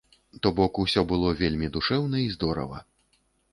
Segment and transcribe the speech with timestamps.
[0.45, 2.83] То бок усё было вельмі душэўна і здорава.